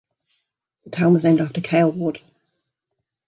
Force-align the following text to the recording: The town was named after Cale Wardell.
The 0.83 0.89
town 0.89 1.13
was 1.13 1.23
named 1.25 1.41
after 1.41 1.61
Cale 1.61 1.91
Wardell. 1.91 2.25